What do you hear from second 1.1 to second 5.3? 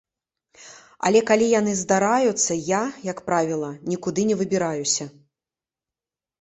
калі яны здараюцца, я, як правіла, нікуды не выбіраюся.